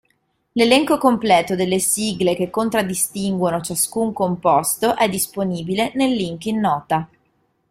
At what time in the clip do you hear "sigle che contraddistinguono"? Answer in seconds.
1.77-3.61